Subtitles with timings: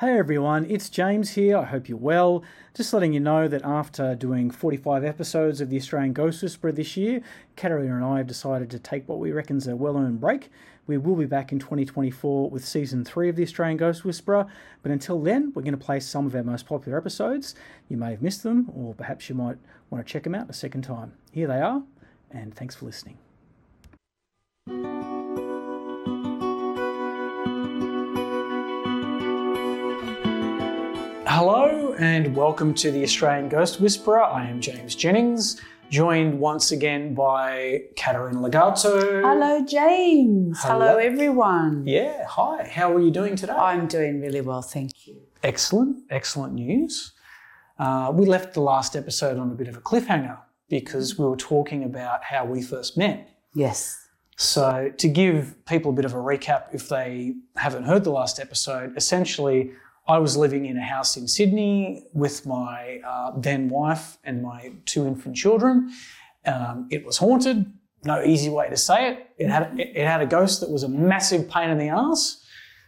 [0.00, 1.58] Hey everyone, it's James here.
[1.58, 2.42] I hope you're well.
[2.74, 6.96] Just letting you know that after doing 45 episodes of the Australian Ghost Whisperer this
[6.96, 7.20] year,
[7.54, 10.48] Caterina and I have decided to take what we reckon's a well earned break.
[10.86, 14.46] We will be back in 2024 with season 3 of the Australian Ghost Whisperer,
[14.82, 17.54] but until then, we're going to play some of our most popular episodes.
[17.90, 19.58] You may have missed them, or perhaps you might
[19.90, 21.12] want to check them out a second time.
[21.30, 21.82] Here they are,
[22.30, 23.18] and thanks for listening.
[31.32, 34.20] Hello and welcome to the Australian Ghost Whisperer.
[34.20, 39.22] I am James Jennings, joined once again by Caterina Ligato.
[39.22, 40.58] Hello, James.
[40.60, 40.96] Hello, Hello.
[40.96, 41.84] everyone.
[41.86, 42.68] Yeah, hi.
[42.68, 43.52] How are you doing today?
[43.52, 45.22] I'm doing really well, thank you.
[45.44, 47.12] Excellent, excellent news.
[47.78, 50.36] Uh, we left the last episode on a bit of a cliffhanger
[50.68, 53.30] because we were talking about how we first met.
[53.54, 54.04] Yes.
[54.36, 58.40] So, to give people a bit of a recap, if they haven't heard the last
[58.40, 59.70] episode, essentially,
[60.08, 64.72] I was living in a house in Sydney with my uh, then wife and my
[64.84, 65.90] two infant children.
[66.46, 67.72] Um, it was haunted.
[68.04, 69.30] No easy way to say it.
[69.38, 72.44] It had it, had a ghost that was a massive pain in the ass.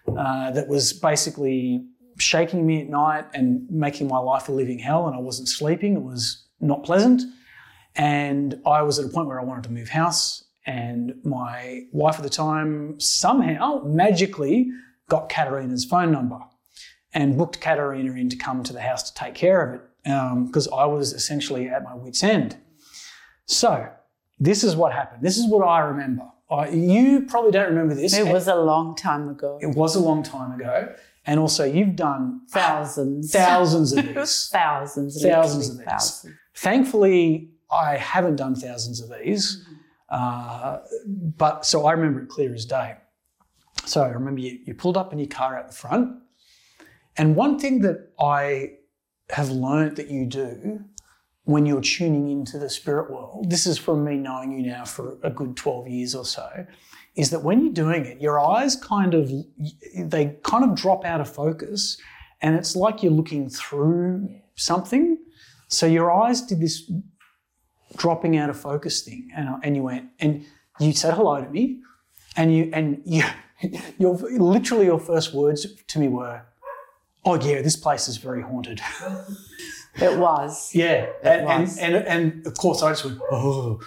[0.09, 1.87] Uh, that was basically
[2.19, 5.07] shaking me at night and making my life a living hell.
[5.07, 5.95] And I wasn't sleeping.
[5.95, 7.23] It was not pleasant.
[7.95, 10.45] And I was at a point where I wanted to move house.
[10.67, 14.71] And my wife at the time somehow magically
[15.09, 16.39] got Caterina's phone number
[17.15, 20.69] and booked Caterina in to come to the house to take care of it because
[20.69, 22.57] I was essentially at my wits' end.
[23.47, 23.89] So,
[24.39, 25.23] this is what happened.
[25.23, 26.25] This is what I remember.
[26.51, 28.14] I, you probably don't remember this.
[28.17, 29.59] It was a long time ago.
[29.63, 30.95] It was a long time ago.
[31.25, 33.31] And also, you've done Thousands.
[33.31, 34.48] thousands of these.
[34.53, 35.23] thousands.
[35.23, 35.86] Thousands of these.
[35.86, 36.35] Thousands.
[36.55, 39.65] Thankfully, I haven't done thousands of these,
[40.11, 42.97] uh, but so I remember it clear as day.
[43.86, 46.17] So I remember you, you pulled up in your car out the front,
[47.17, 48.73] and one thing that I
[49.30, 50.84] have learned that you do
[51.45, 55.18] when you're tuning into the spirit world, this is from me knowing you now for
[55.23, 56.67] a good 12 years or so,
[57.17, 59.30] is that when you're doing it, your eyes kind of
[59.96, 61.98] they kind of drop out of focus,
[62.40, 65.18] and it's like you're looking through something.
[65.68, 66.90] So your eyes did this
[67.96, 70.44] dropping out of focus thing, and and you went and
[70.80, 71.80] you said hello to me,
[72.36, 73.24] and you and you
[73.98, 76.42] your literally your first words to me were,
[77.25, 78.81] "Oh yeah, this place is very haunted."
[80.01, 80.75] It was.
[80.75, 81.77] yeah, and, and, was.
[81.77, 83.79] and and of course I just went, "Oh,"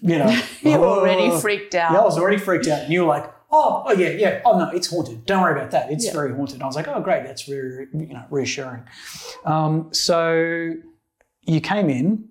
[0.00, 0.30] you know,
[0.62, 1.92] You were "Oh." already freaked out.
[1.92, 4.40] Yeah, I was already freaked out, and you were like, "Oh, oh yeah, yeah.
[4.46, 5.26] Oh no, it's haunted.
[5.26, 5.92] Don't worry about that.
[5.92, 6.12] It's Yeah.
[6.14, 8.84] very haunted." And I was like, "Oh great, that's very you know reassuring."
[9.44, 10.72] Um, so
[11.42, 12.30] you came in,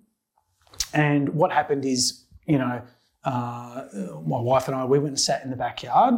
[0.91, 2.81] and what happened is, you know,
[3.23, 3.83] uh,
[4.25, 6.15] my wife and I we went and sat in the backyard,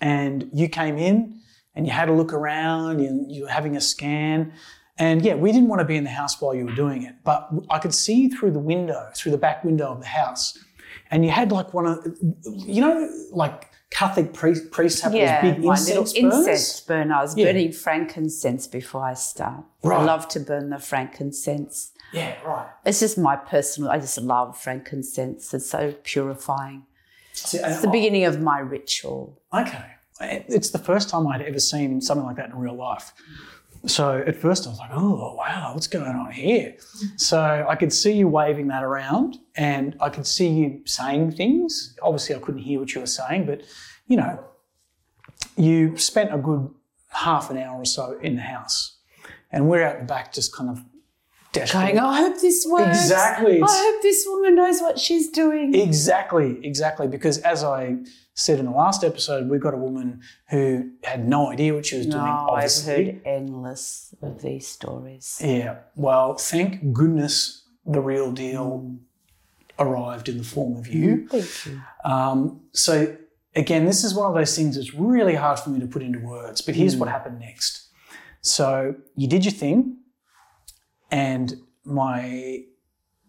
[0.00, 1.39] and you came in
[1.74, 4.52] and you had a look around, and you were having a scan.
[4.98, 7.14] And yeah, we didn't want to be in the house while you were doing it,
[7.24, 10.58] but I could see through the window, through the back window of the house.
[11.10, 12.06] And you had like one of,
[12.44, 16.46] you know, like Catholic priests have Yeah, those big my incense little burners.
[16.48, 17.14] incense burner.
[17.14, 17.46] I was Yeah.
[17.46, 19.64] burning frankincense before I start.
[19.82, 20.00] Right.
[20.00, 21.92] I love to burn the frankincense.
[22.12, 22.68] Yeah, right.
[22.84, 25.54] It's just my personal, I just love frankincense.
[25.54, 26.84] It's so purifying.
[27.32, 29.40] See, It's the beginning of my ritual.
[29.54, 29.84] Okay.
[30.20, 33.12] It's the first time I'd ever seen something like that in real life.
[33.86, 36.76] So at first I was like, oh, wow, what's going on here?
[37.16, 41.96] So I could see you waving that around and I could see you saying things.
[42.02, 43.62] Obviously, I couldn't hear what you were saying, but
[44.06, 44.44] you know,
[45.56, 46.68] you spent a good
[47.08, 48.98] half an hour or so in the house.
[49.50, 50.84] And we're out the back just kind of
[51.52, 51.94] desperate.
[51.94, 53.00] Going, I hope this works.
[53.00, 53.62] Exactly.
[53.62, 55.74] I hope this woman knows what she's doing.
[55.74, 57.06] Exactly, exactly.
[57.06, 57.96] Because as I
[58.34, 61.98] said in the last episode, we've got a woman who had no idea what she
[61.98, 62.24] was doing.
[62.24, 65.40] No, I've heard endless of these stories.
[65.42, 65.78] Yeah.
[65.96, 68.96] Well, thank goodness the real deal
[69.78, 71.26] arrived in the form of you.
[71.28, 71.80] Thank you.
[72.04, 73.16] Um, so
[73.54, 76.20] again, this is one of those things that's really hard for me to put into
[76.20, 76.60] words.
[76.60, 77.88] But here's what happened next.
[78.42, 79.98] So you did your thing,
[81.10, 81.54] and
[81.84, 82.64] my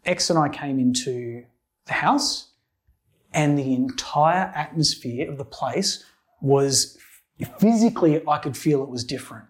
[0.06, 1.44] ex and I came into
[1.86, 2.50] the house,
[3.34, 6.04] and the entire atmosphere of the place
[6.42, 6.98] was
[7.60, 9.46] physically I could feel it was different.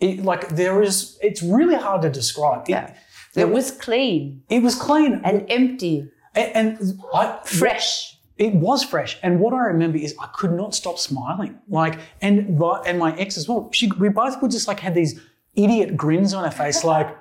[0.00, 2.68] It, like there is, it's really hard to describe.
[2.68, 2.94] It, Yeah.
[3.36, 8.16] It was clean it was clean and empty, and, and I, fresh.
[8.36, 9.18] it was fresh.
[9.22, 11.58] And what I remember is I could not stop smiling.
[11.68, 13.70] Like, and and my ex as well.
[13.72, 15.20] She, we both would just like had these
[15.54, 17.16] idiot grins on our face, like,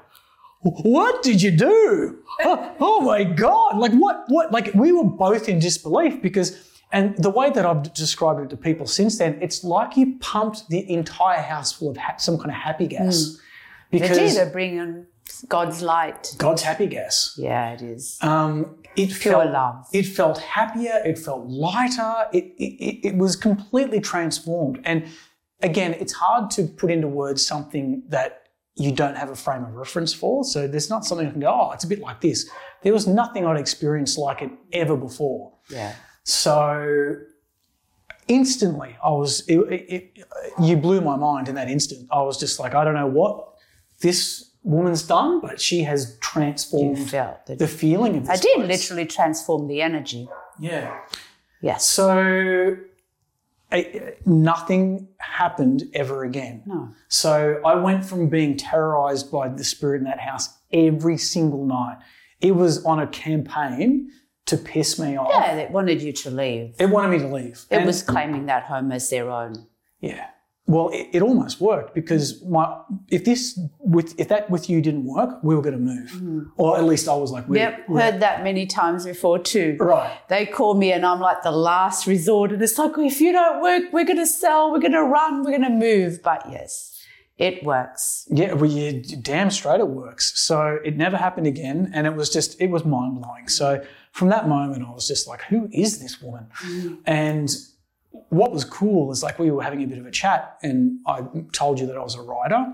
[0.64, 2.20] "What did you do?
[2.44, 3.78] Oh, oh my god!
[3.78, 4.26] Like what?
[4.28, 4.52] What?
[4.52, 8.58] Like we were both in disbelief because." And the way that I've described it to
[8.58, 12.52] people since then, it's like you pumped the entire house full of ha- some kind
[12.52, 13.42] of happy gas,
[13.90, 14.46] They because do.
[14.46, 15.08] They bring in
[15.48, 16.36] God's light.
[16.38, 17.34] God's happy gas.
[17.36, 18.20] Yeah, it is.
[18.22, 19.88] Um, it Pure felt, love.
[19.92, 21.02] It felt happier.
[21.04, 22.28] It felt lighter.
[22.32, 24.80] It, it, it was completely transformed.
[24.84, 25.08] And
[25.62, 28.43] again, it's hard to put into words something that
[28.76, 30.44] you don't have a frame of reference for.
[30.44, 32.50] So there's not something I can go, oh, it's a bit like this.
[32.82, 35.54] There was nothing I'd experienced like it ever before.
[35.70, 35.96] Yeah.
[36.24, 37.18] So
[38.28, 40.26] instantly, I was, it, it, it,
[40.62, 42.08] you blew my mind in that instant.
[42.12, 43.54] I was just like, I don't know what
[44.02, 46.98] this woman's done, but she has transformed
[47.48, 48.68] the feeling of I did place.
[48.68, 50.28] literally transform the energy.
[50.60, 51.00] Yeah.
[51.62, 51.86] Yes.
[51.86, 52.78] So
[53.72, 56.64] I, nothing happened ever again.
[56.66, 56.90] No.
[57.08, 61.98] So I went from being terrorized by the spirit in that house every single night.
[62.40, 64.10] It was on a campaign
[64.46, 65.30] to piss me off.
[65.32, 66.76] Yeah, they wanted you to leave.
[66.80, 67.66] It wanted me to leave.
[67.72, 69.68] It And- was claiming that home as their own.
[70.00, 70.28] Yeah.
[70.66, 72.78] Well, it, it almost worked because my
[73.10, 76.50] if this with if that with you didn't work, we were going to move, mm.
[76.56, 79.76] or at least I was like, we Yep, heard that many times before too.
[79.80, 80.18] right.
[80.30, 82.54] They call me and I'm like the last resort.
[82.54, 85.44] And it's like, if you don't work, we're going to sell, we're going to run,
[85.44, 86.22] we're going to move.
[86.24, 86.94] But yes,
[87.38, 88.26] it works.
[88.32, 90.40] Yeah, well, you damn straight it works.
[90.40, 93.50] So it never happened again, and it was just it was mind blowing.
[93.50, 97.00] So from that moment, I was just like, "Who is this woman?" Mm.
[97.06, 97.50] And
[98.30, 101.24] what was cool is like we were having a bit of a chat, and I
[101.52, 102.74] told you that I was a writer,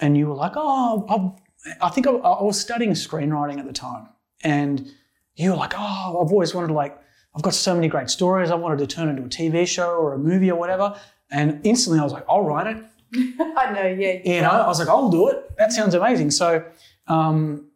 [0.00, 3.72] and you were like, "Oh, I, I think I, I was studying screenwriting at the
[3.72, 4.08] time,"
[4.42, 4.88] and
[5.34, 6.98] you were like, "Oh, I've always wanted to like."
[7.34, 8.50] I've got so many great stories.
[8.50, 10.94] I wanted to turn into a TV show or a movie or whatever.
[11.30, 12.84] And instantly I was like, I'll write it.
[13.56, 14.20] I know, yeah.
[14.22, 15.56] You know, I was like, I'll do it.
[15.56, 16.30] That sounds amazing.
[16.30, 16.62] So,
[17.08, 17.70] um,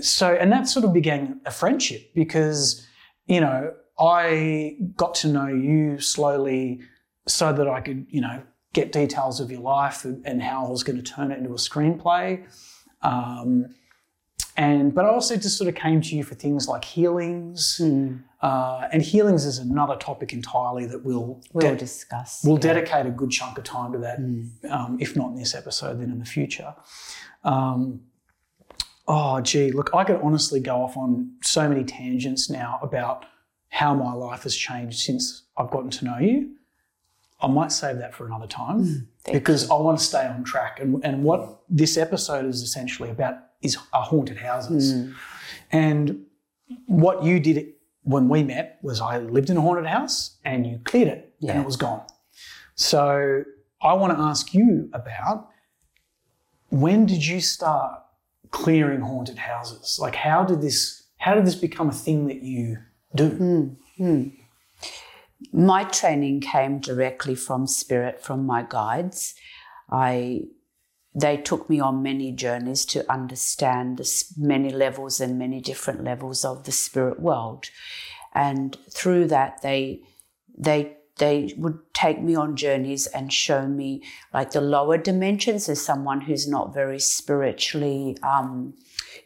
[0.00, 2.86] so, and that sort of began a friendship because,
[3.26, 6.80] you know, I got to know you slowly
[7.26, 8.42] so that I could, you know,
[8.72, 11.50] get details of your life and, and how I was going to turn it into
[11.50, 12.46] a screenplay.
[13.02, 13.74] Um,
[14.56, 17.80] and, but I also just sort of came to you for things like healings.
[18.42, 22.42] Uh, and healings is another topic entirely that we'll, We'll de- discuss.
[22.44, 24.18] We'll dedicate a good chunk of time to that,
[24.70, 26.74] um, if not in this episode, then in the future.
[27.44, 28.00] Um,
[29.06, 33.26] oh, gee, look, I could honestly go off on so many tangents now about
[33.68, 36.54] how my life has changed since I've gotten to know you.
[37.40, 40.80] I might save that for another time mm, because I want to stay on track.
[40.80, 44.94] And, and what this episode is essentially about is are haunted houses.
[44.94, 45.14] Mm.
[45.70, 46.24] And
[46.86, 50.80] what you did when we met was I lived in a haunted house and you
[50.84, 52.02] cleared it and it was gone.
[52.74, 53.44] So
[53.82, 55.48] I want to ask you about
[56.70, 58.02] when did you start
[58.50, 59.98] clearing haunted houses?
[60.00, 62.78] Like how did this how did this become a thing that you
[63.14, 63.76] do?
[65.52, 69.34] my training came directly from spirit from my guides.
[69.90, 70.42] I
[71.14, 76.44] they took me on many journeys to understand the many levels and many different levels
[76.44, 77.70] of the spirit world.
[78.34, 80.02] And through that they
[80.56, 85.84] they they would take me on journeys and show me like the lower dimensions as
[85.84, 88.74] someone who's not very spiritually um,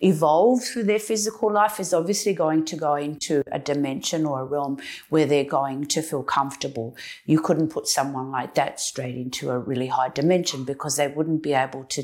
[0.03, 4.45] evolved through their physical life is obviously going to go into a dimension or a
[4.45, 4.79] realm
[5.09, 6.97] where they're going to feel comfortable.
[7.25, 11.43] You couldn't put someone like that straight into a really high dimension because they wouldn't
[11.43, 12.03] be able to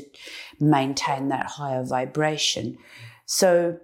[0.59, 2.77] maintain that higher vibration.
[3.25, 3.79] So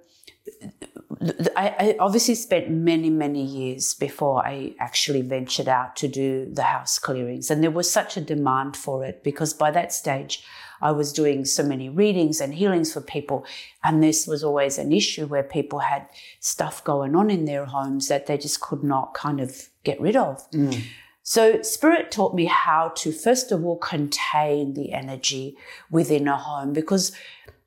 [1.56, 7.00] I obviously spent many, many years before I actually ventured out to do the house
[7.00, 7.50] clearings.
[7.50, 10.44] And there was such a demand for it because by that stage,
[10.82, 13.46] I was doing so many readings and healings for people.
[13.84, 16.08] And this was always an issue where people had
[16.39, 20.15] stuff going on in their homes that they just could not kind of get rid
[20.15, 20.50] of.
[20.51, 20.84] Mm.
[21.27, 25.58] So, Spirit taught me how to, first of all, contain the energy
[25.89, 27.13] within a home because,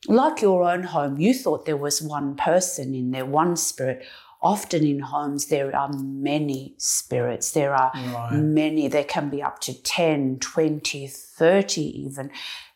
[0.07, 4.05] like your own home, you thought there was one person in there, one spirit.
[4.41, 7.51] Often in homes, there are many spirits.
[7.51, 7.91] There are
[8.31, 12.31] many, there can be up to 10, 20, 30 even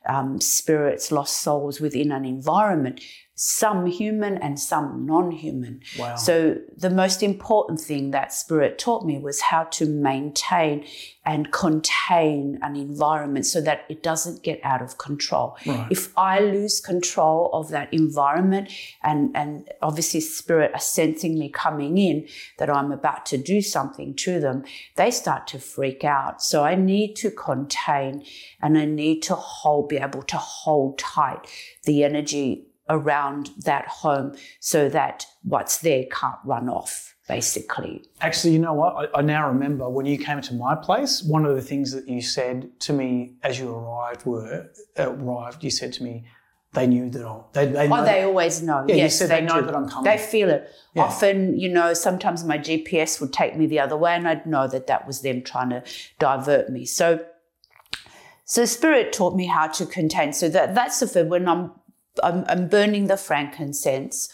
[0.09, 3.00] um, spirits, lost souls within an environment.
[3.44, 5.80] Some human and some non-human.
[5.99, 6.14] Wow.
[6.14, 10.87] So the most important thing that spirit taught me was how to maintain
[11.26, 15.56] and contain an environment so that it doesn't get out of control.
[15.66, 15.88] Right.
[15.90, 18.70] If I lose control of that environment
[19.02, 24.14] and, and obviously spirit are sensing me coming in that I'm about to do something
[24.18, 24.62] to them,
[24.94, 26.44] they start to freak out.
[26.44, 28.25] So I need to contain
[28.61, 31.49] and I need to hold, be able to hold tight
[31.87, 38.04] the energy around that home so that what's there can't run off basically.
[38.20, 39.10] Actually, you know what?
[39.14, 42.08] I, I, now remember when you came to my place, one of the things that
[42.08, 45.62] you said to me as you arrived were uh, arrived.
[45.62, 46.24] You said to me,
[46.74, 47.40] they knew that I.
[47.52, 48.84] They, they oh, they always know.
[48.88, 49.66] Yeah, yes, you said they, they know do.
[49.66, 50.10] that I'm coming.
[50.10, 50.70] They feel it.
[50.94, 51.02] Yeah.
[51.04, 54.66] Often, you know, sometimes my GPS would take me the other way, and I'd know
[54.68, 55.84] that that was them trying to
[56.18, 56.86] divert me.
[56.86, 57.24] So,
[58.44, 60.32] so spirit taught me how to contain.
[60.32, 61.28] So that that's the thing.
[61.28, 61.72] When I'm,
[62.23, 64.28] I'm I'm burning the frankincense,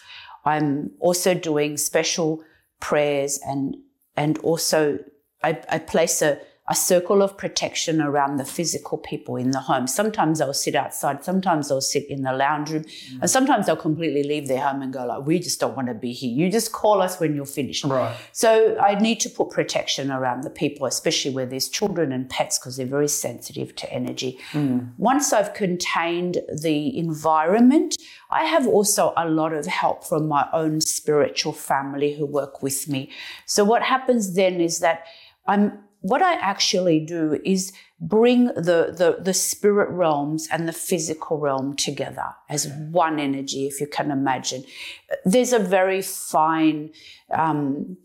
[0.44, 2.42] I'm also doing special
[2.80, 3.76] prayers and
[4.16, 4.98] and also
[5.42, 9.86] I, I place a, a circle of protection around the physical people in the home.
[9.86, 13.18] Sometimes they'll sit outside, sometimes they'll sit in the lounge room, mm.
[13.20, 15.94] and sometimes they'll completely leave their home and go like, "We just don't want to
[15.94, 16.30] be here.
[16.30, 18.14] You just call us when you're finished." Right.
[18.32, 22.58] So I need to put protection around the people, especially where there's children and pets,
[22.58, 24.38] because they're very sensitive to energy.
[24.52, 24.92] Mm.
[24.98, 27.96] Once I've contained the environment,
[28.30, 32.88] I have also a lot of help from my own spiritual family who work with
[32.88, 33.10] me.
[33.46, 35.04] So what happens then is that
[35.46, 41.38] I'm what I actually do is bring the, the, the spirit realms and the physical
[41.38, 44.64] realm together as one energy, if you can imagine.
[45.24, 46.90] There's a very fine
[47.30, 47.96] um,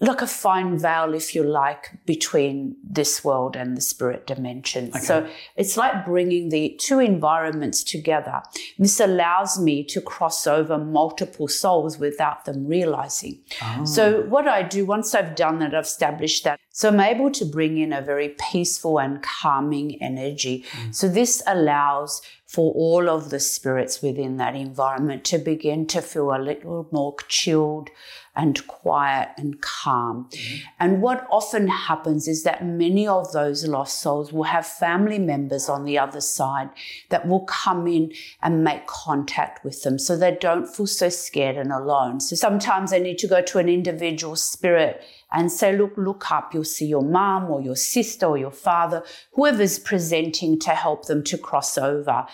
[0.00, 4.88] like a fine veil, if you like, between this world and the spirit dimension.
[4.88, 5.00] Okay.
[5.00, 8.42] So it's like bringing the two environments together.
[8.78, 13.40] This allows me to cross over multiple souls without them realizing.
[13.62, 13.84] Oh.
[13.84, 16.60] So what I do once I've done that, I've established that.
[16.70, 20.64] So I'm able to bring in a very peaceful and calming energy.
[20.72, 20.94] Mm.
[20.94, 26.34] So this allows for all of the spirits within that environment to begin to feel
[26.34, 27.90] a little more chilled,
[28.36, 30.28] and quiet and calm.
[30.30, 30.56] Mm-hmm.
[30.78, 35.68] And what often happens is that many of those lost souls will have family members
[35.68, 36.68] on the other side
[37.08, 38.12] that will come in
[38.42, 42.20] and make contact with them so they don't feel so scared and alone.
[42.20, 45.02] So sometimes they need to go to an individual spirit
[45.32, 46.54] and say, look, look up.
[46.54, 49.02] You'll see your mom or your sister or your father,
[49.32, 52.26] whoever's presenting to help them to cross over.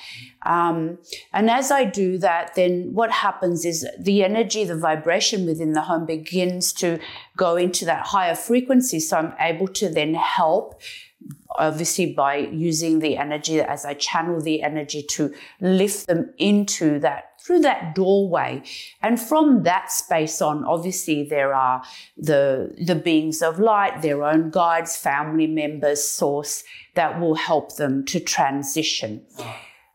[0.45, 0.99] Um,
[1.33, 5.83] and as I do that, then what happens is the energy, the vibration within the
[5.83, 6.99] home begins to
[7.37, 9.01] go into that higher frequency.
[9.01, 10.81] So I'm able to then help
[11.57, 17.33] obviously by using the energy as I channel the energy to lift them into that
[17.43, 18.63] through that doorway.
[19.03, 21.83] And from that space on, obviously there are
[22.17, 26.63] the, the beings of light, their own guides, family members, source
[26.95, 29.27] that will help them to transition.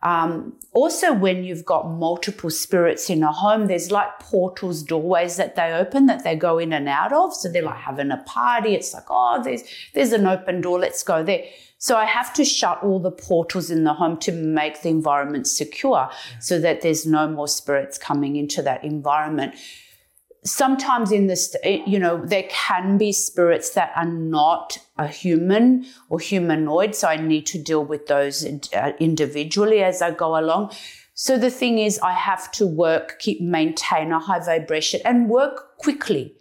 [0.03, 5.55] Um, also, when you've got multiple spirits in a home, there's like portals, doorways that
[5.55, 7.33] they open that they go in and out of.
[7.33, 8.75] So they're like having a party.
[8.75, 9.63] It's like, oh, there's
[9.93, 10.79] there's an open door.
[10.79, 11.43] Let's go there.
[11.79, 15.47] So I have to shut all the portals in the home to make the environment
[15.47, 19.55] secure, so that there's no more spirits coming into that environment
[20.43, 26.19] sometimes in this, you know, there can be spirits that are not a human or
[26.19, 26.95] humanoid.
[26.95, 30.71] So I need to deal with those uh, individually as I go along.
[31.13, 35.77] So the thing is, I have to work, keep, maintain a high vibration and work
[35.79, 36.36] quickly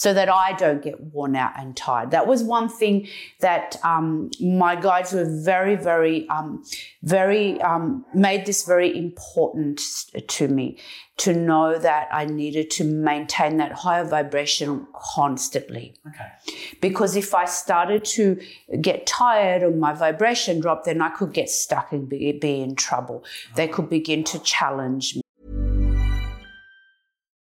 [0.00, 2.10] so that I don't get worn out and tired.
[2.12, 3.06] That was one thing
[3.40, 6.64] that um, my guides were very, very, um,
[7.02, 9.82] very, um, made this very important
[10.26, 10.78] to me
[11.18, 15.92] to know that I needed to maintain that higher vibration constantly.
[16.08, 16.30] Okay.
[16.80, 18.40] Because if I started to
[18.80, 22.74] get tired or my vibration dropped, then I could get stuck and be, be in
[22.74, 23.22] trouble.
[23.54, 25.20] They could begin to challenge me.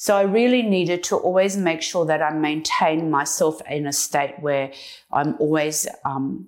[0.00, 4.36] So I really needed to always make sure that I maintain myself in a state
[4.38, 4.70] where
[5.10, 6.46] I'm always um,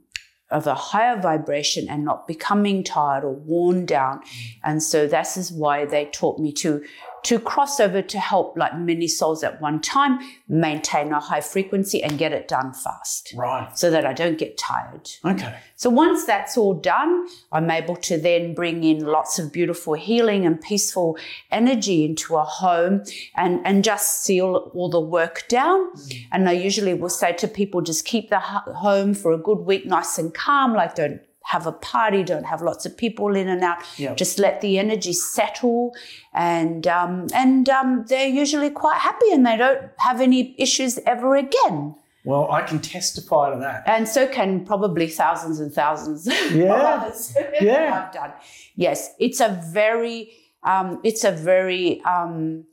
[0.53, 4.21] of a higher vibration and not becoming tired or worn down.
[4.63, 6.85] And so this is why they taught me to
[7.25, 12.03] to cross over to help like many souls at one time maintain a high frequency
[12.03, 13.35] and get it done fast.
[13.37, 13.77] Right.
[13.79, 15.11] So that I don't get tired.
[15.25, 15.57] Okay.
[15.77, 20.47] So once that's all done, I'm able to then bring in lots of beautiful healing
[20.47, 21.19] and peaceful
[21.51, 23.03] energy into a home
[23.37, 25.93] and, and just seal all the work down.
[25.95, 26.27] Mm.
[26.33, 29.87] And I usually will say to people, just keep the home for a good week
[29.87, 33.63] nice and calm, like don't have a party, don't have lots of people in and
[33.63, 33.79] out.
[33.99, 34.15] Yeah.
[34.15, 35.95] Just let the energy settle,
[36.33, 41.37] and um, and um, they're usually quite happy, and they don't have any issues ever
[41.37, 41.95] again.
[42.25, 43.83] Well, I can testify to that.
[43.87, 46.65] And so can probably thousands and thousands Yeah.
[46.75, 47.35] of others.
[47.63, 48.05] Yeah.
[48.07, 48.33] I've done.
[48.77, 50.31] Yes, it's a very,
[50.63, 52.65] um, it's a very, um,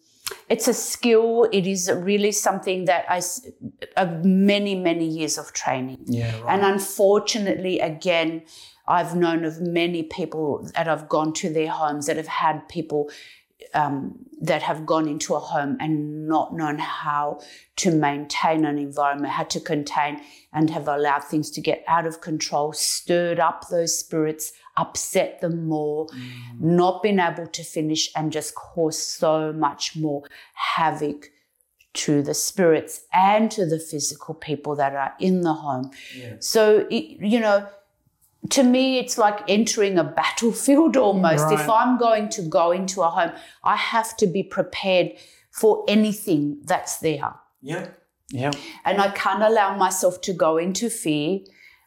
[0.49, 1.47] it's a skill.
[1.51, 3.21] It is really something that I,
[3.97, 5.99] of many, many years of training.
[6.05, 6.53] Yeah, right.
[6.53, 8.43] And unfortunately, again,
[8.87, 13.09] I've known of many people that have gone to their homes that have had people
[13.73, 17.41] um, that have gone into a home and not known how
[17.77, 20.21] to maintain an environment, how to contain
[20.53, 25.67] and have allowed things to get out of control, stirred up those spirits, upset them
[25.67, 26.59] more, mm.
[26.59, 31.31] not been able to finish, and just cause so much more havoc
[31.93, 35.89] to the spirits and to the physical people that are in the home.
[36.39, 37.67] So, it, you know,
[38.51, 41.51] to me, it's like entering a battlefield almost.
[41.51, 43.31] If I'm going to go into a home,
[43.63, 45.13] I have to be prepared
[45.51, 47.33] for anything that's there.
[47.61, 47.87] Yeah.
[48.29, 48.51] Yeah.
[48.85, 51.39] And I can't allow myself to go into fear.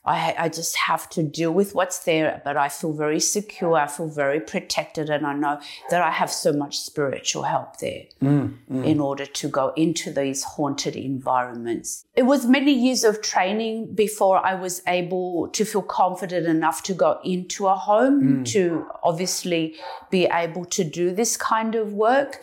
[0.02, 3.74] I, I just have to deal with what's there, but I feel very secure.
[3.74, 8.04] I feel very protected, and I know that I have so much spiritual help there
[8.22, 12.06] in order to go into these haunted environments.
[12.16, 16.94] It was many years of training before I was able to feel confident enough to
[16.94, 19.76] go into a home to obviously
[20.10, 22.42] be able to do this kind of work.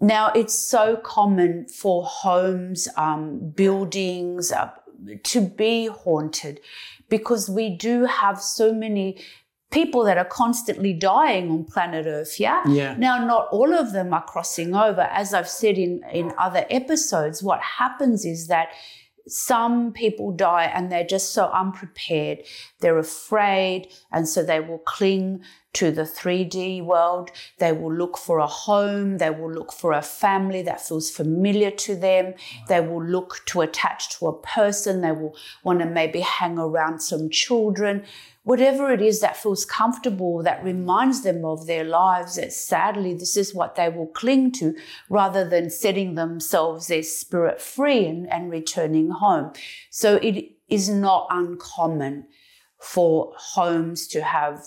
[0.00, 4.70] Now, it's so common for homes, um, buildings uh,
[5.22, 6.60] to be haunted
[7.08, 9.18] because we do have so many
[9.70, 12.62] people that are constantly dying on planet Earth, yeah?
[12.68, 12.94] Yeah.
[12.96, 15.00] Now, not all of them are crossing over.
[15.00, 18.68] As I've said in, in other episodes, what happens is that
[19.26, 22.40] some people die and they're just so unprepared.
[22.80, 25.42] They're afraid, and so they will cling
[25.74, 27.30] to the 3D world.
[27.58, 29.18] They will look for a home.
[29.18, 32.34] They will look for a family that feels familiar to them.
[32.68, 35.00] They will look to attach to a person.
[35.00, 38.04] They will want to maybe hang around some children.
[38.44, 43.38] Whatever it is that feels comfortable, that reminds them of their lives, that sadly, this
[43.38, 44.74] is what they will cling to
[45.08, 49.52] rather than setting themselves their spirit free and, and returning home.
[49.90, 52.26] So it is not uncommon
[52.78, 54.62] for homes to have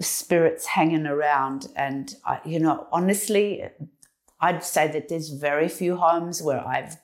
[0.00, 1.66] spirits hanging around.
[1.74, 3.64] And, I, you know, honestly,
[4.40, 6.96] I'd say that there's very few homes where I've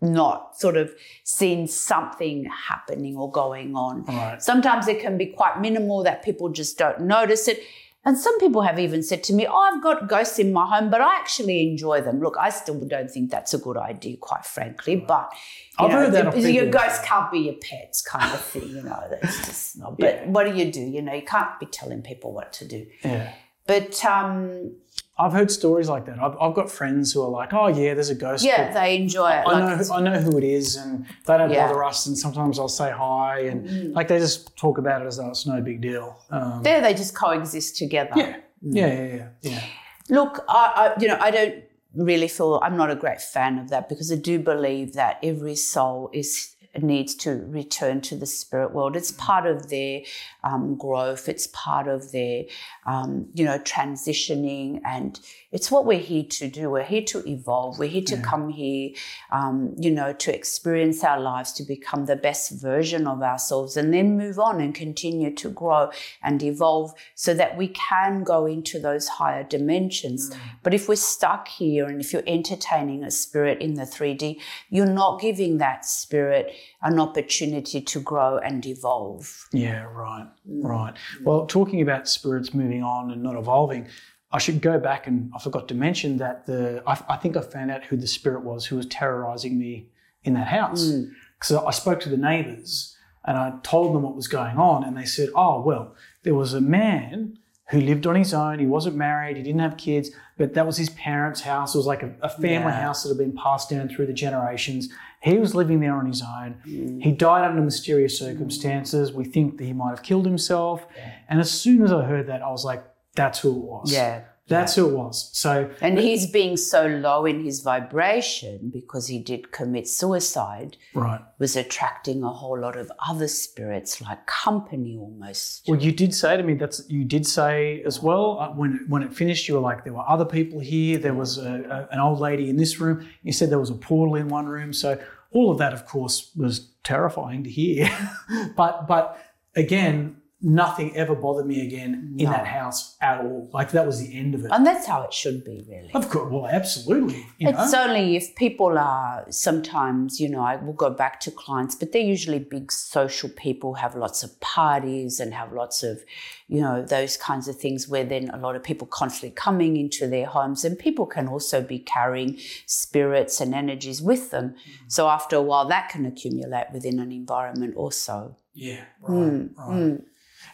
[0.00, 0.92] not sort of
[1.24, 4.04] seen something happening or going on.
[4.04, 4.42] Right.
[4.42, 7.60] Sometimes it can be quite minimal that people just don't notice it.
[8.02, 10.90] And some people have even said to me, Oh, I've got ghosts in my home,
[10.90, 12.18] but I actually enjoy them.
[12.20, 14.96] Look, I still don't think that's a good idea, quite frankly.
[14.96, 15.30] But
[15.78, 18.68] you I've know, heard that the- your ghosts can't be your pets, kind of thing,
[18.68, 19.02] you know.
[19.10, 19.98] That's just not.
[19.98, 20.80] But what do you do?
[20.80, 22.86] You know, you can't be telling people what to do.
[23.04, 23.34] Yeah.
[23.66, 24.72] But um,
[25.18, 26.18] I've heard stories like that.
[26.18, 28.44] I've, I've got friends who are like, oh, yeah, there's a ghost.
[28.44, 29.44] yeah, but they enjoy it.
[29.46, 31.66] I Like, know, it's- I know who it is, and they don't Yeah.
[31.66, 31.68] Mm.
[31.68, 32.06] bother us.
[32.06, 35.46] And sometimes I'll say hi, and like they just talk about it as though it's
[35.46, 36.18] no big deal.
[36.30, 38.12] Um, there they just coexist together.
[38.16, 39.62] yeah, yeah, yeah, yeah, yeah.
[40.08, 41.54] Look, I, I, you know, I don't
[41.94, 45.54] really feel I'm not a great fan of that because I do believe that every
[45.56, 48.96] soul is needs to return to the spirit world.
[48.96, 50.02] It's part of their
[50.44, 51.28] um, growth.
[51.28, 52.44] It's part of their,
[52.86, 55.18] um, you know, transitioning and
[55.52, 56.70] it's what we're here to do.
[56.70, 57.78] We're here to evolve.
[57.78, 58.90] We're here to come here,
[59.32, 63.92] um, you know, to experience our lives, to become the best version of ourselves, and
[63.92, 65.90] then move on and continue to grow
[66.22, 70.32] and evolve so that we can go into those higher dimensions.
[70.62, 74.86] But if we're stuck here and if you're entertaining a spirit in the 3D, you're
[74.86, 79.48] not giving that spirit an opportunity to grow and evolve.
[79.52, 80.94] Yeah, right, right.
[81.24, 83.88] Well, talking about spirits moving on and not evolving,
[84.32, 87.40] I should go back and I forgot to mention that the I, I think I
[87.40, 89.88] found out who the spirit was who was terrorizing me
[90.22, 91.10] in that house mm.
[91.38, 94.96] because I spoke to the neighbours and I told them what was going on, and
[94.96, 97.36] they said, "Oh, well, there was a man."
[97.70, 98.58] Who lived on his own?
[98.58, 99.36] He wasn't married.
[99.36, 101.72] He didn't have kids, but that was his parents' house.
[101.72, 102.82] It was like a, a family Yeah.
[102.82, 104.88] house that had been passed down through the generations.
[105.22, 106.56] He was living there on his own.
[106.66, 107.00] Mm.
[107.00, 109.12] He died under mysterious circumstances.
[109.12, 110.84] We think that he might have killed himself.
[111.28, 112.82] And as soon as I heard that, I was like,
[113.20, 113.92] that's who it was.
[113.92, 114.22] Yeah.
[114.48, 115.30] That's who it was.
[115.32, 121.20] So, And he's being so low in his vibration because he did commit suicide, right.
[121.38, 125.68] was attracting a whole lot of other spirits, like company almost.
[125.68, 129.04] Well, you did say to me that's you did say as well uh, when when
[129.04, 129.46] it finished.
[129.46, 130.98] You were like, there were other people here.
[130.98, 133.08] There was a, a, an old lady in this room.
[133.22, 134.72] You said there was a portal in one room.
[134.72, 134.98] So
[135.30, 137.88] all of that, of course, was terrifying to hear.
[138.56, 139.16] but but
[139.54, 143.50] again, nothing ever bothered me again in that house at all.
[143.52, 144.50] Like that was the end of it.
[144.50, 145.90] And that's how it should be, really.
[145.92, 147.26] Of course, well, absolutely.
[147.38, 147.62] You know?
[147.62, 151.92] It's only if people are sometimes, you know, I will go back to clients, but
[151.92, 156.02] they're usually big social people, have lots of parties and have lots of,
[156.48, 160.06] you know, those kinds of things where then a lot of people constantly coming into
[160.06, 164.50] their homes and people can also be carrying spirits and energies with them.
[164.50, 164.56] Mm.
[164.88, 168.36] So after a while, that can accumulate within an environment also.
[168.54, 169.96] Yeah, right, hmm, right.
[169.96, 169.96] Hmm.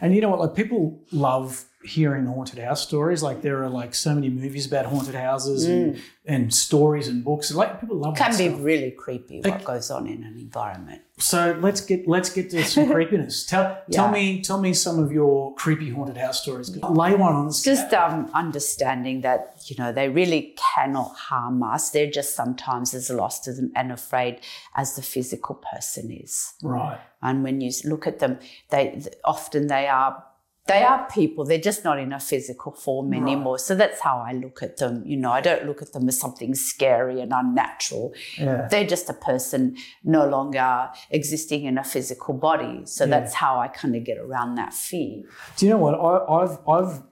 [0.00, 0.40] And you know what?
[0.40, 3.22] Like people love hearing haunted house stories.
[3.22, 7.53] Like there are like so many movies about haunted houses and, and stories and books.
[7.53, 8.59] Like people love It Can be stuff.
[8.61, 11.03] really creepy what goes on in an environment.
[11.18, 13.46] So let's get let's get to some creepiness.
[13.46, 16.77] Tell tell me tell me some of your creepy haunted house stories.
[16.77, 17.62] Lay one on us.
[17.62, 23.11] just um, understanding that you know they really cannot harm us they're just sometimes as
[23.11, 24.40] lost as, and afraid
[24.75, 27.01] as the physical person is right.
[27.22, 28.38] and when you look at them
[28.70, 30.22] they often they are
[30.66, 33.59] they are people they're just not in a physical form anymore.
[33.59, 35.31] So that's how i look at them you know.
[35.31, 38.14] I don't look at them as something scary and unnatural.
[38.38, 38.68] Yeah.
[38.70, 42.83] they're just a person no longer existing in a physical body.
[42.85, 45.22] So that's how i kind of get around that fear.
[45.57, 45.94] Do you know what?
[45.94, 47.02] I, I've I've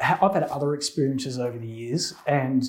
[0.00, 2.64] I've had other experiences over the years, and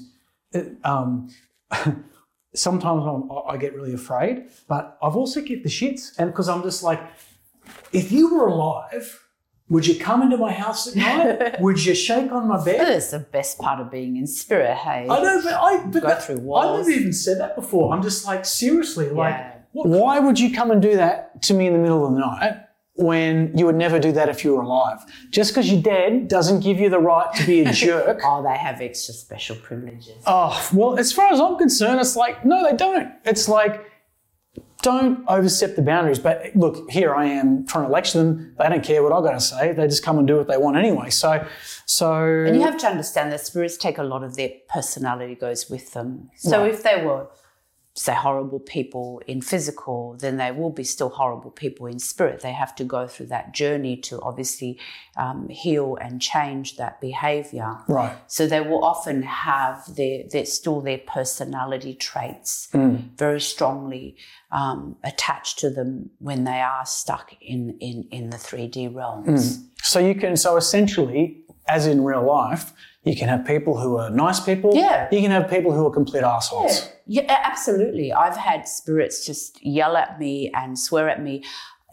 [0.52, 1.30] it, um,
[2.54, 6.62] sometimes I'm, I get really afraid, but I've also get the shits, and because I'm
[6.64, 7.02] just like,
[7.92, 9.25] if you were alive,
[9.70, 11.60] would you come into my house at night?
[11.60, 12.88] would you shake on my bed?
[12.88, 16.08] that's the best part of being in spirit hey I know, but I but Go
[16.10, 16.88] that- through I've walls.
[16.88, 17.94] never even said that before.
[17.94, 19.52] I'm just like seriously, like, Yeah.
[19.74, 22.20] wh- why would you come and do that to me in the middle of the
[22.20, 22.54] night
[22.98, 25.00] when you would never do that if you were alive?
[25.32, 28.22] Just because you're dead doesn't give you the right to be a jerk.
[28.24, 30.14] Oh, they have extra special privileges.
[30.28, 33.12] oh, well, as far as I'm concerned, it's like no, they don't.
[33.26, 33.82] It's like.
[34.86, 36.20] Don't overstep the boundaries.
[36.20, 38.54] But look, here I am trying to lecture them.
[38.60, 39.72] They don't care what I've got to say.
[39.74, 41.10] They just come and do what they want anyway.
[41.10, 41.44] So,
[41.88, 45.72] so And you have to understand that spirits take a lot of their personality goes
[45.72, 46.30] with them.
[46.36, 46.72] So Right.
[46.72, 47.26] if they were,
[47.98, 52.42] say, horrible people in physical, then they will be still horrible people in spirit.
[52.42, 54.78] They have to go through that journey to obviously
[55.16, 57.78] um, heal and change that behavior.
[57.88, 58.18] right.
[58.28, 62.68] So they will often have their, their still their personality traits
[63.18, 64.18] very strongly
[64.52, 69.66] um, attached to them when they are stuck in, in, in the 3D realms.
[69.82, 72.74] So you can, so essentially, as in real life,
[73.06, 74.72] you can have people who are nice people.
[74.74, 75.08] Yeah.
[75.12, 76.90] You can have people who are complete assholes.
[77.06, 78.12] Yeah, a- absolutely.
[78.12, 81.44] I've had spirits just yell at me and swear at me.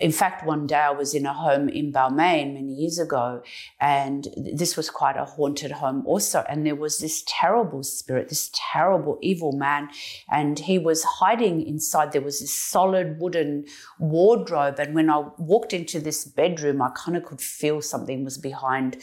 [0.01, 3.43] In fact, one day I was in a home in Balmain many years ago,
[3.79, 6.45] and this was quite a haunted home also.
[6.49, 9.91] And there was this terrible spirit, this terrible evil man,
[10.29, 12.11] and he was hiding inside.
[12.11, 13.67] There was this solid wooden
[14.01, 18.39] wardrobe, and when I walked into this bedroom, I kind of could feel something was
[18.39, 18.97] behind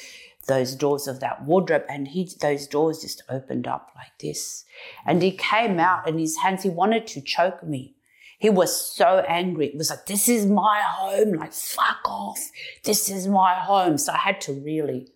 [0.49, 4.65] those doors of that wardrobe and he those doors just opened up like this.
[5.05, 7.95] And he came out and his hands he wanted to choke me.
[8.39, 9.67] He was so angry.
[9.67, 12.39] It was like this is my home like fuck off.
[12.83, 13.97] This is my home.
[13.97, 15.13] So i had to really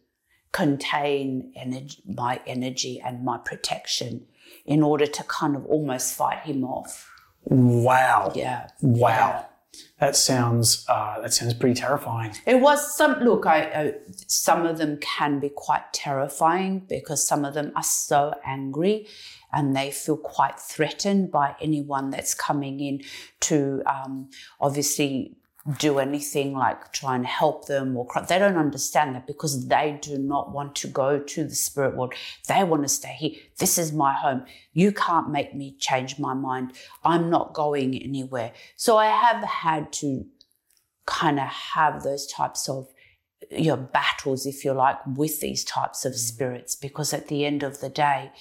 [0.54, 4.28] contain energy, my energy and my protection
[4.66, 7.12] in order to kind of almost fight him off.
[7.46, 8.32] Wow.
[8.36, 8.70] yeah.
[8.82, 9.48] Wow.
[10.00, 12.34] That sounds uh, that sounds pretty terrifying.
[12.46, 13.46] It was some look.
[13.46, 13.94] I, I
[14.28, 19.08] some of them can be quite terrifying because some of them are so angry,
[19.52, 23.02] and they feel quite threatened by anyone that's coming in
[23.42, 25.38] to um, obviously
[25.78, 28.22] do anything like try and help them or cry.
[28.22, 32.14] they don't understand that because they do not want to go to the spirit world.
[32.50, 33.32] They want to stay here.
[33.60, 34.46] This is my home.
[34.74, 36.74] You can't make me change my mind.
[37.06, 38.52] I'm not going anywhere.
[38.76, 40.26] So i have had to
[41.06, 42.88] kind of have those types of
[43.52, 46.20] your know, battles if you like with these types of mm-hmm.
[46.20, 48.32] spirits because at the end of the day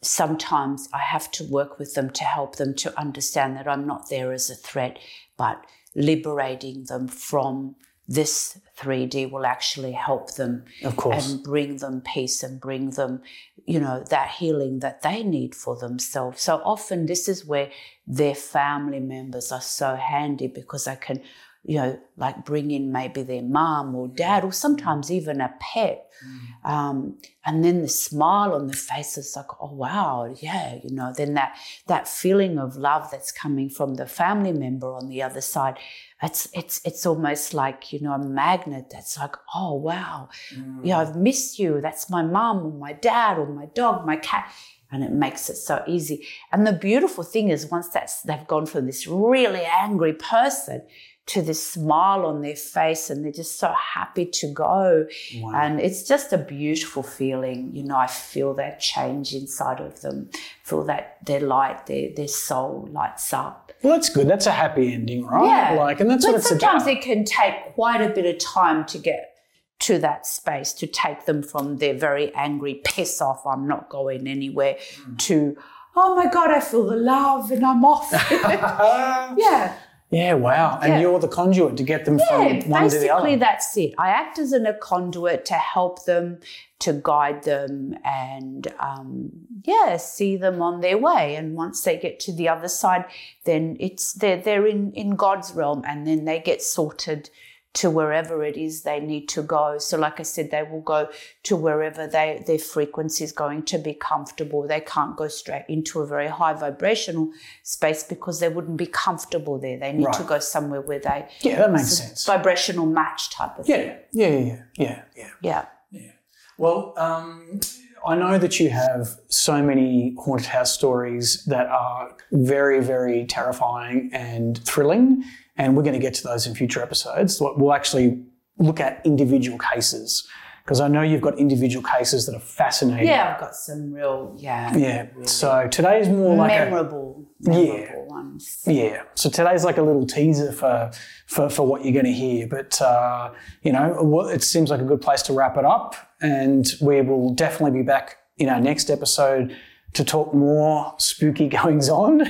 [0.00, 4.08] sometimes i have to work with them to help them to understand that i'm not
[4.08, 4.98] there as a threat
[5.36, 5.64] but
[5.98, 7.74] liberating them from
[8.06, 11.30] this 3D will actually help them of course.
[11.30, 13.20] and bring them peace and bring them,
[13.66, 16.40] you know, that healing that they need for themselves.
[16.40, 17.70] So often this is where
[18.06, 21.20] their family members are so handy because they can
[21.64, 26.10] you know, like bring in maybe their mom or dad, or sometimes even a pet.
[26.24, 26.70] Mm.
[26.70, 31.12] Um, and then the smile on the face is like, oh wow, yeah, you know,
[31.16, 35.40] then that that feeling of love that's coming from the family member on the other
[35.40, 35.78] side,
[36.22, 40.80] it's it's it's almost like, you know, a magnet that's like, oh wow, mm.
[40.82, 41.80] yeah, I've missed you.
[41.80, 44.52] That's my mom or my dad or my dog, my cat
[44.90, 46.26] and it makes it so easy.
[46.50, 50.82] And the beautiful thing is, once that's they've gone from this really angry person
[51.28, 55.06] to this smile on their face and they're just so happy to go.
[55.36, 55.52] Wow.
[55.54, 57.70] And it's just a beautiful feeling.
[57.74, 60.30] You know, I feel that change inside of them,
[60.64, 63.72] feel that their light, their, their soul lights up.
[63.82, 64.26] Well, that's good.
[64.26, 65.44] That's a happy ending, right?
[65.44, 65.78] Yeah.
[65.78, 66.96] Like, and that's but what it's sometimes about.
[66.96, 69.34] it can take quite a bit of time to get
[69.80, 74.26] to that space, to take them from their very angry, piss off, I'm not going
[74.26, 75.18] anywhere, mm.
[75.18, 75.56] to,
[75.94, 78.10] oh my God, I feel the love and I'm off.
[79.38, 79.76] yeah.
[80.10, 80.78] Yeah, wow.
[80.80, 81.00] And yeah.
[81.00, 83.24] you're the conduit to get them yeah, from one to the other.
[83.24, 83.94] Basically, that's it.
[83.98, 86.38] I act as a conduit to help them,
[86.78, 89.30] to guide them, and um,
[89.64, 91.36] yeah, see them on their way.
[91.36, 93.04] And once they get to the other side,
[93.44, 97.28] then it's they're they're in in God's realm, and then they get sorted
[97.74, 99.78] to wherever it is they need to go.
[99.78, 101.08] So, like I said, they will go
[101.44, 104.66] to wherever they, their frequency is going to be comfortable.
[104.66, 107.30] They can't go straight into a very high vibrational
[107.62, 109.78] space because they wouldn't be comfortable there.
[109.78, 110.14] They need right.
[110.14, 112.24] to go somewhere where they yeah, that makes sense.
[112.24, 113.76] Vibrational match type of yeah.
[113.76, 113.96] thing.
[114.12, 115.64] Yeah, yeah, yeah, yeah, yeah.
[115.90, 116.10] Yeah.
[116.56, 117.60] Well, um,
[118.06, 124.10] I know that you have so many haunted house stories that are very, very terrifying
[124.12, 125.24] and thrilling
[125.58, 127.40] and we're going to get to those in future episodes.
[127.40, 128.24] We'll actually
[128.58, 130.26] look at individual cases
[130.68, 133.06] because I know you've got individual cases that are fascinating.
[133.06, 134.76] Yeah, I've got some real, yeah.
[134.76, 135.06] Yeah.
[135.14, 138.62] Really so today's more like memorable, a, memorable yeah, ones.
[138.66, 139.02] Yeah.
[139.14, 140.90] So today's like a little teaser for
[141.26, 142.46] for, for what you're going to hear.
[142.46, 146.66] But uh, you know, it seems like a good place to wrap it up, and
[146.82, 149.56] we will definitely be back in our next episode
[149.94, 152.24] to talk more spooky goings on.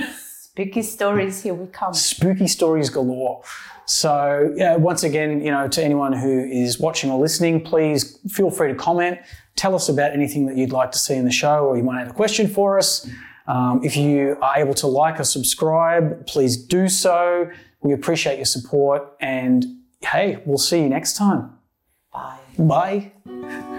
[0.59, 1.93] Spooky stories, here we come.
[1.93, 3.41] Spooky stories galore.
[3.85, 8.51] So, yeah, once again, you know, to anyone who is watching or listening, please feel
[8.51, 9.19] free to comment.
[9.55, 11.99] Tell us about anything that you'd like to see in the show, or you might
[11.99, 13.09] have a question for us.
[13.47, 17.49] Um, if you are able to like or subscribe, please do so.
[17.81, 19.65] We appreciate your support, and
[20.01, 21.57] hey, we'll see you next time.
[22.11, 22.39] Bye.
[22.57, 23.78] Bye.